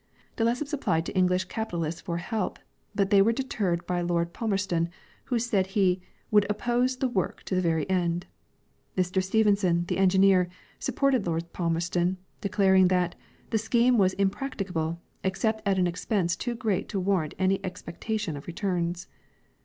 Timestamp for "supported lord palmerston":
10.79-12.17